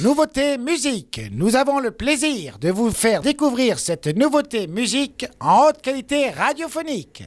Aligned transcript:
Nouveauté 0.00 0.58
musique. 0.58 1.20
Nous 1.32 1.56
avons 1.56 1.80
le 1.80 1.90
plaisir 1.90 2.60
de 2.60 2.70
vous 2.70 2.92
faire 2.92 3.20
découvrir 3.20 3.80
cette 3.80 4.06
nouveauté 4.06 4.68
musique 4.68 5.26
en 5.40 5.66
haute 5.66 5.82
qualité 5.82 6.30
radiophonique. 6.30 7.24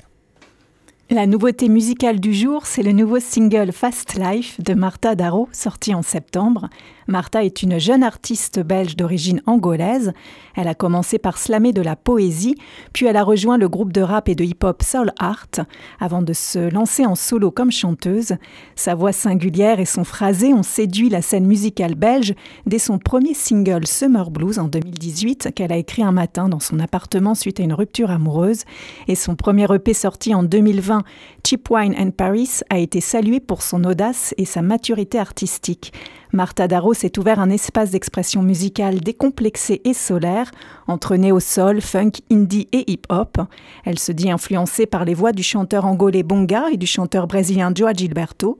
La 1.09 1.27
nouveauté 1.27 1.67
musicale 1.67 2.21
du 2.21 2.33
jour, 2.33 2.65
c'est 2.65 2.81
le 2.81 2.93
nouveau 2.93 3.19
single 3.19 3.73
Fast 3.73 4.13
Life 4.13 4.61
de 4.61 4.73
Martha 4.73 5.15
Darro, 5.15 5.49
sorti 5.51 5.93
en 5.93 6.01
septembre. 6.01 6.69
Martha 7.11 7.43
est 7.43 7.61
une 7.61 7.77
jeune 7.77 8.03
artiste 8.03 8.59
belge 8.59 8.95
d'origine 8.95 9.41
angolaise. 9.45 10.13
Elle 10.55 10.67
a 10.67 10.73
commencé 10.73 11.19
par 11.19 11.37
slammer 11.37 11.73
de 11.73 11.81
la 11.81 11.95
poésie, 11.95 12.55
puis 12.93 13.05
elle 13.05 13.17
a 13.17 13.23
rejoint 13.23 13.57
le 13.57 13.69
groupe 13.69 13.91
de 13.91 14.01
rap 14.01 14.29
et 14.29 14.35
de 14.35 14.43
hip-hop 14.43 14.81
Soul 14.81 15.11
Art 15.19 15.65
avant 15.99 16.21
de 16.21 16.33
se 16.33 16.73
lancer 16.73 17.05
en 17.05 17.15
solo 17.15 17.51
comme 17.51 17.71
chanteuse. 17.71 18.35
Sa 18.75 18.95
voix 18.95 19.11
singulière 19.11 19.79
et 19.79 19.85
son 19.85 20.03
phrasé 20.03 20.53
ont 20.53 20.63
séduit 20.63 21.09
la 21.09 21.21
scène 21.21 21.45
musicale 21.45 21.95
belge 21.95 22.33
dès 22.65 22.79
son 22.79 22.97
premier 22.97 23.33
single 23.33 23.85
Summer 23.85 24.31
Blues 24.31 24.57
en 24.57 24.67
2018 24.67 25.49
qu'elle 25.53 25.73
a 25.73 25.77
écrit 25.77 26.03
un 26.03 26.13
matin 26.13 26.47
dans 26.47 26.59
son 26.59 26.79
appartement 26.79 27.35
suite 27.35 27.59
à 27.59 27.63
une 27.63 27.73
rupture 27.73 28.09
amoureuse 28.09 28.63
et 29.07 29.15
son 29.15 29.35
premier 29.35 29.67
EP 29.73 29.93
sorti 29.93 30.33
en 30.33 30.43
2020 30.43 31.03
Cheap 31.45 31.69
Wine 31.69 31.95
and 31.97 32.11
Paris 32.11 32.59
a 32.69 32.77
été 32.79 33.01
salué 33.01 33.41
pour 33.41 33.61
son 33.61 33.83
audace 33.83 34.33
et 34.37 34.45
sa 34.45 34.61
maturité 34.61 35.19
artistique. 35.19 35.91
Martha 36.33 36.67
Darro 36.67 36.93
s'est 36.93 37.19
ouvert 37.19 37.39
un 37.39 37.49
espace 37.49 37.91
d'expression 37.91 38.41
musicale 38.41 39.01
décomplexé 39.01 39.81
et 39.83 39.93
solaire, 39.93 40.49
entre 40.87 41.17
néo-soul, 41.17 41.81
funk, 41.81 42.11
indie 42.31 42.69
et 42.71 42.89
hip-hop. 42.89 43.37
Elle 43.83 43.99
se 43.99 44.13
dit 44.13 44.31
influencée 44.31 44.85
par 44.85 45.03
les 45.03 45.13
voix 45.13 45.33
du 45.33 45.43
chanteur 45.43 45.85
angolais 45.85 46.23
Bonga 46.23 46.69
et 46.71 46.77
du 46.77 46.87
chanteur 46.87 47.27
brésilien 47.27 47.73
Joa 47.75 47.91
Gilberto. 47.91 48.55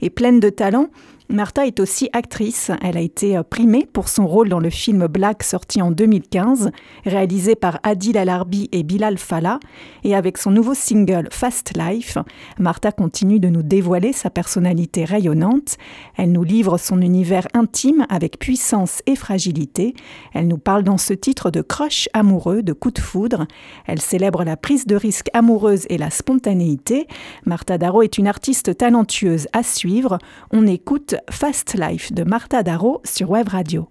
Et 0.00 0.10
pleine 0.10 0.38
de 0.38 0.50
talent, 0.50 0.88
Martha 1.28 1.66
est 1.66 1.80
aussi 1.80 2.08
actrice. 2.12 2.70
Elle 2.82 2.96
a 2.96 3.00
été 3.00 3.36
euh, 3.36 3.42
primée 3.42 3.88
pour 3.92 4.08
son 4.08 4.28
rôle 4.28 4.48
dans 4.48 4.60
le 4.60 4.70
film 4.70 5.08
Black 5.08 5.42
sorti 5.42 5.82
en 5.82 5.90
2015, 5.90 6.70
réalisé 7.04 7.56
par 7.56 7.80
Adil 7.82 8.16
Al-Arbi 8.16 8.68
et 8.70 8.84
Bilal 8.84 9.18
Fallah. 9.18 9.58
Et 10.04 10.14
avec 10.14 10.38
son 10.38 10.52
nouveau 10.52 10.74
single 10.74 11.28
Fast 11.32 11.76
Life, 11.76 12.16
Martha 12.60 12.92
continue 12.92 13.40
de 13.40 13.48
nous 13.48 13.64
dévoiler 13.64 14.12
sa 14.12 14.30
personnalité 14.30 15.04
rayonnante. 15.04 15.78
Elle 16.16 16.30
nous 16.30 16.44
livre 16.44 16.78
son 16.78 17.02
univers 17.02 17.48
intime 17.54 18.06
avec 18.08 18.38
puissance 18.38 19.02
et 19.06 19.16
fragilité. 19.16 19.94
Elle 20.32 20.46
nous 20.46 20.58
parle 20.58 20.84
dans 20.84 20.98
ce 20.98 21.12
titre 21.12 21.50
de 21.50 21.60
crush 21.60 22.08
amoureux, 22.12 22.62
de 22.62 22.72
coup 22.72 22.92
de 22.92 23.00
foudre. 23.00 23.46
Elle 23.86 24.00
célèbre 24.00 24.44
la 24.44 24.56
prise 24.56 24.86
de 24.86 24.94
risque 24.94 25.28
amoureuse 25.32 25.86
et 25.90 25.98
la 25.98 26.10
spontanéité. 26.10 27.08
Martha 27.46 27.78
Darro 27.78 28.02
est 28.02 28.16
une 28.16 28.28
artiste 28.28 28.76
talentueuse 28.76 29.48
à 29.52 29.64
suivre. 29.64 30.18
On 30.52 30.68
écoute 30.68 31.15
Fast 31.30 31.74
Life 31.74 32.12
de 32.12 32.24
Martha 32.24 32.62
Darro 32.62 33.00
sur 33.04 33.30
Web 33.30 33.48
Radio. 33.48 33.88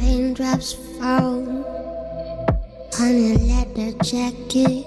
Raindrops 0.00 0.74
fall 0.98 1.46
on 3.00 3.14
a 3.14 3.34
leather 3.48 3.92
jacket 4.02 4.86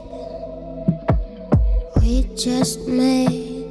we 2.02 2.24
just 2.36 2.88
made. 2.88 3.66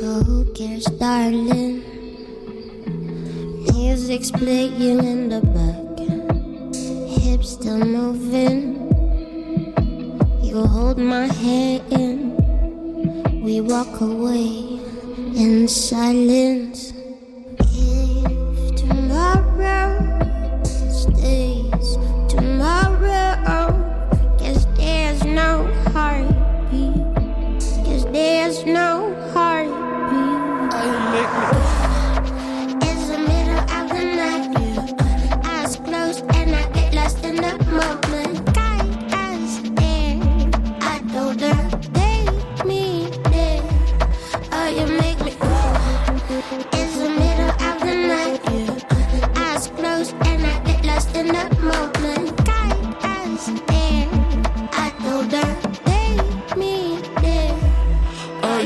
But 0.00 0.22
who 0.24 0.44
cares, 0.54 0.84
darling? 0.84 1.97
Music's 4.08 4.30
playing 4.30 5.02
in 5.02 5.28
the 5.28 5.42
back, 5.52 5.98
hips 7.20 7.50
still 7.50 7.76
moving. 7.76 8.88
You 10.42 10.64
hold 10.64 10.96
my 10.96 11.26
hand, 11.26 12.32
we 13.44 13.60
walk 13.60 14.00
away 14.00 14.80
in 15.36 15.68
silence. 15.68 16.97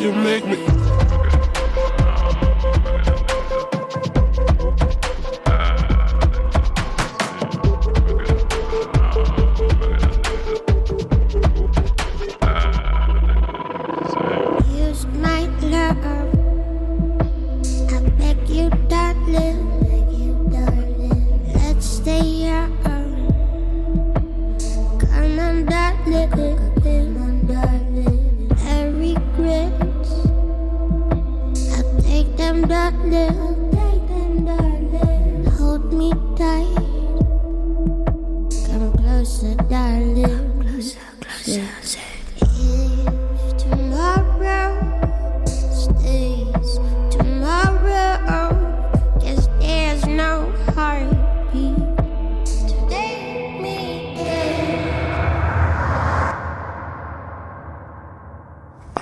You 0.03 0.11
make 0.11 0.45
me. 0.45 0.82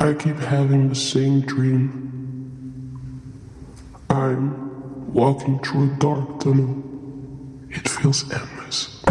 I 0.02 0.14
keep 0.14 0.38
having 0.38 0.88
the 0.88 0.94
same 0.96 1.42
dream. 1.42 2.19
I'm 4.20 5.14
walking 5.14 5.58
through 5.60 5.84
a 5.84 5.96
dark 5.96 6.40
tunnel. 6.40 6.76
It 7.70 7.88
feels 7.88 8.22
endless. 8.30 9.02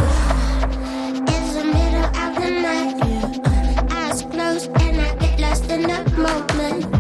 It's 1.34 1.54
the 1.56 1.66
middle 1.66 2.06
of 2.06 2.36
the 2.36 2.50
night. 2.68 3.92
Eyes 3.92 4.22
closed 4.22 4.70
and 4.80 5.02
I 5.02 5.16
get 5.16 5.40
lost 5.40 5.68
in 5.72 5.82
the 5.82 6.00
moment. 6.16 6.99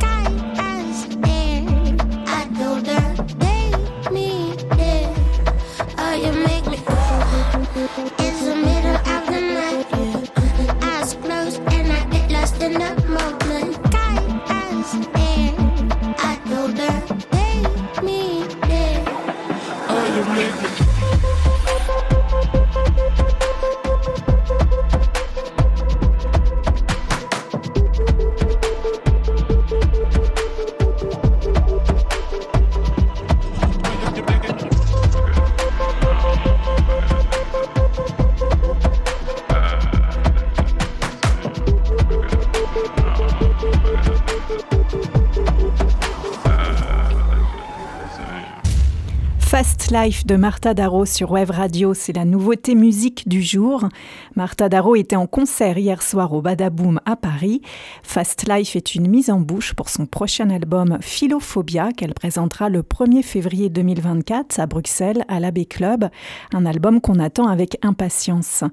Life 49.91 50.27
de 50.27 50.36
Martha 50.36 50.75
Darro 50.75 51.06
sur 51.06 51.31
Web 51.31 51.50
Radio, 51.50 51.95
c'est 51.95 52.13
la 52.13 52.24
nouveauté 52.24 52.75
musique 52.75 53.27
du 53.27 53.41
jour. 53.41 53.89
Martha 54.36 54.69
Darro 54.69 54.95
était 54.95 55.15
en 55.15 55.25
concert 55.25 55.80
hier 55.80 56.03
soir 56.03 56.31
au 56.33 56.44
Badaboom 56.44 57.00
à 57.06 57.15
Paris. 57.15 57.62
Fast 58.03 58.47
Life 58.47 58.75
est 58.75 58.94
une 58.94 59.07
mise 59.07 59.31
en 59.31 59.39
bouche 59.39 59.74
pour 59.74 59.89
son 59.89 60.06
prochain 60.06 60.51
album 60.51 61.00
Philophobia 61.01 61.91
qu'elle 61.91 62.13
présentera 62.13 62.69
le 62.69 62.83
1er 62.83 63.24
février 63.24 63.69
2024 63.69 64.59
à 64.59 64.68
Bruxelles 64.68 65.25
à 65.27 65.39
l'Abbé 65.39 65.65
Club, 65.65 66.07
un 66.53 66.68
album 66.68 67.01
qu'on 67.01 67.18
attend 67.18 67.47
avec 67.47 67.77
impatience. 67.81 68.63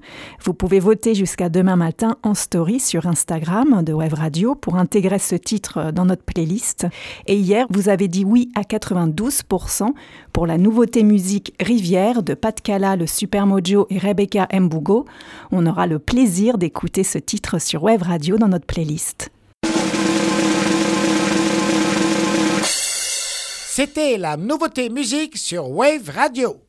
Vous 0.43 0.53
pouvez 0.53 0.79
voter 0.79 1.15
jusqu'à 1.15 1.49
demain 1.49 1.77
matin 1.77 2.17
en 2.21 2.35
story 2.35 2.79
sur 2.79 3.07
Instagram 3.07 3.81
de 3.83 3.93
Web 3.93 4.13
Radio 4.13 4.53
pour 4.53 4.75
intégrer 4.75 5.17
ce 5.17 5.35
titre 5.35 5.91
dans 5.91 6.05
notre 6.05 6.23
playlist. 6.23 6.85
Et 7.25 7.37
hier, 7.37 7.65
vous 7.71 7.89
avez 7.89 8.07
dit 8.07 8.23
oui 8.23 8.49
à 8.53 8.61
92% 8.61 9.93
pour 10.31 10.45
la 10.45 10.59
nouveauté 10.59 11.06
musique 11.07 11.55
Rivière 11.59 12.21
de 12.21 12.33
Pat 12.33 12.61
Cala, 12.61 12.95
le 12.95 13.07
Super 13.07 13.47
Mojo 13.47 13.87
et 13.89 13.97
Rebecca 13.97 14.47
Mbougo. 14.53 15.05
On 15.51 15.65
aura 15.65 15.87
le 15.87 15.97
plaisir 15.97 16.57
d'écouter 16.57 17.03
ce 17.03 17.17
titre 17.17 17.59
sur 17.59 17.83
Web 17.83 18.03
Radio 18.03 18.37
dans 18.37 18.49
notre 18.49 18.65
playlist. 18.65 19.31
C'était 23.77 24.17
la 24.17 24.37
nouveauté 24.37 24.89
musique 24.89 25.37
sur 25.37 25.69
Wave 25.69 26.09
Radio. 26.09 26.66